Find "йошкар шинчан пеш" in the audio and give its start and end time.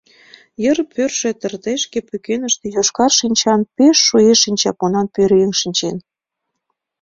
2.75-3.97